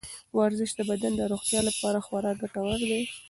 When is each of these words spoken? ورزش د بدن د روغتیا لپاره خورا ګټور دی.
ورزش 0.37 0.71
د 0.75 0.79
بدن 0.89 1.11
د 1.17 1.21
روغتیا 1.31 1.61
لپاره 1.69 2.03
خورا 2.05 2.31
ګټور 2.41 2.79
دی. 2.89 3.01